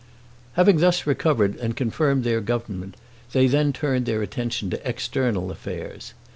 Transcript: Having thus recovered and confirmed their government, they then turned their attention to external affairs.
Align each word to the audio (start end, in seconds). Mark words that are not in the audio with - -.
Having 0.53 0.77
thus 0.79 1.05
recovered 1.05 1.57
and 1.57 1.75
confirmed 1.77 2.23
their 2.23 2.41
government, 2.41 2.95
they 3.33 3.45
then 3.45 3.71
turned 3.71 4.07
their 4.07 4.23
attention 4.23 4.71
to 4.71 4.89
external 4.89 5.51
affairs. 5.51 6.15